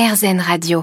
[0.00, 0.80] RZN Radio.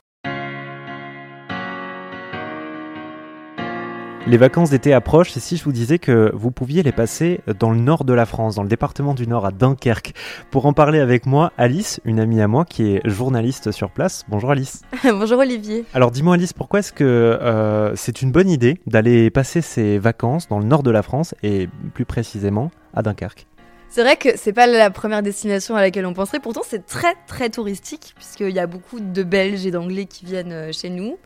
[4.27, 7.71] Les vacances d'été approchent et si je vous disais que vous pouviez les passer dans
[7.71, 10.13] le nord de la France, dans le département du Nord à Dunkerque.
[10.51, 14.23] Pour en parler avec moi, Alice, une amie à moi qui est journaliste sur place.
[14.29, 14.83] Bonjour Alice.
[15.03, 15.85] Bonjour Olivier.
[15.95, 20.47] Alors dis-moi Alice, pourquoi est-ce que euh, c'est une bonne idée d'aller passer ses vacances
[20.47, 23.47] dans le nord de la France et plus précisément à Dunkerque?
[23.89, 26.39] C'est vrai que c'est pas la première destination à laquelle on penserait.
[26.39, 30.51] Pourtant, c'est très très touristique puisqu'il y a beaucoup de Belges et d'Anglais qui viennent
[30.51, 31.17] euh, chez nous.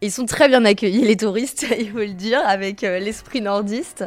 [0.00, 4.04] ils sont très bien accueillis, les touristes, il faut le dire, avec euh, l'esprit nordiste.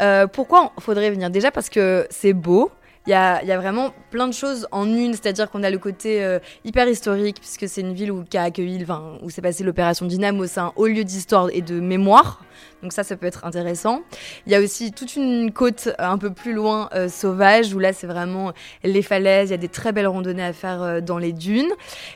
[0.00, 1.30] Euh, pourquoi il faudrait venir?
[1.30, 2.70] Déjà parce que c'est beau.
[3.06, 5.78] Il y, a, y a, vraiment plein de choses en une, c'est-à-dire qu'on a le
[5.78, 8.84] côté hyper historique, puisque c'est une ville où, qui a accueilli,
[9.22, 12.44] où s'est passé l'opération Dynamo, c'est un haut lieu d'histoire et de mémoire.
[12.82, 14.02] Donc ça, ça peut être intéressant.
[14.46, 17.78] Il y a aussi toute une côte euh, un peu plus loin euh, sauvage où
[17.78, 18.52] là, c'est vraiment
[18.84, 19.50] les falaises.
[19.50, 21.70] Il y a des très belles randonnées à faire euh, dans les dunes.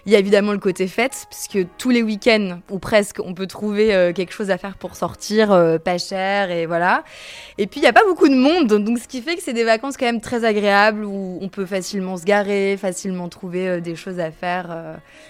[0.07, 3.47] Il y a évidemment le côté fête puisque tous les week-ends ou presque, on peut
[3.47, 5.49] trouver quelque chose à faire pour sortir,
[5.85, 7.05] pas cher et voilà.
[7.59, 9.53] Et puis il n'y a pas beaucoup de monde, donc ce qui fait que c'est
[9.53, 13.97] des vacances quand même très agréables où on peut facilement se garer, facilement trouver des
[13.97, 14.69] choses à faire,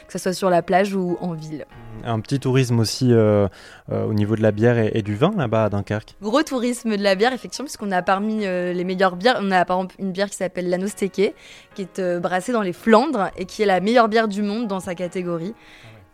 [0.06, 1.66] que ce soit sur la plage ou en ville.
[2.04, 3.12] Un petit tourisme aussi
[3.90, 7.14] au niveau de la bière et du vin là-bas à Dunkerque Gros tourisme de la
[7.14, 10.30] bière, effectivement, puisqu'on a parmi euh, les meilleures bières, on a par exemple une bière
[10.30, 11.34] qui s'appelle l'Anosteke,
[11.74, 14.68] qui est euh, brassée dans les Flandres et qui est la meilleure bière du monde
[14.68, 15.54] dans sa catégorie.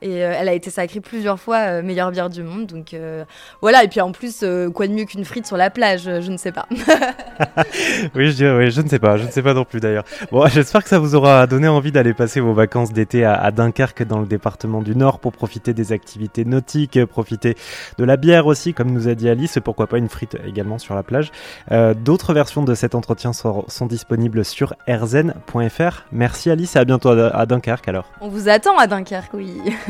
[0.03, 2.67] Et euh, elle a été sacrée plusieurs fois euh, meilleure bière du monde.
[2.67, 3.25] Donc euh,
[3.61, 6.37] voilà, et puis en plus, quoi de mieux qu'une frite sur la plage Je ne
[6.37, 6.67] sais pas.
[8.15, 9.17] oui, je dirais, oui, je ne sais pas.
[9.17, 10.05] Je ne sais pas non plus d'ailleurs.
[10.33, 14.05] Bon, j'espère que ça vous aura donné envie d'aller passer vos vacances d'été à, Dunkerque
[14.05, 17.57] dans le département du Nord pour profiter des activités nautiques, profiter
[17.99, 19.59] de la bière aussi, comme nous a dit Alice.
[19.63, 21.31] Pourquoi pas une frite également sur la plage.
[21.71, 26.05] D'autres versions de cet entretien sont, sont disponibles sur rzen.fr.
[26.13, 28.07] Merci Alice et à bientôt à Dunkerque alors.
[28.21, 29.61] On vous attend à Dunkerque, oui.